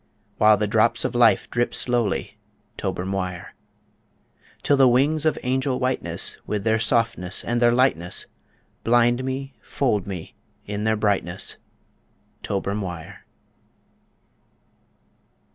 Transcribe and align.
While 0.39 0.57
the 0.57 0.65
drops 0.65 1.05
of 1.05 1.13
life 1.13 1.47
drip 1.51 1.75
slowly, 1.75 2.39
Tober 2.75 3.05
Mhuire 3.05 3.53
Till 4.63 4.75
the 4.75 4.87
wings 4.87 5.27
of 5.27 5.37
angel 5.43 5.79
whiteness, 5.79 6.39
With 6.47 6.63
their 6.63 6.79
softness 6.79 7.43
and 7.45 7.61
their 7.61 7.71
lightness, 7.71 8.25
Blind 8.83 9.23
me, 9.23 9.53
fold 9.61 10.07
me, 10.07 10.33
in 10.65 10.85
their 10.85 10.97
brightness 10.97 11.57
Tober 12.41 12.73
Mhuire. 12.73 13.27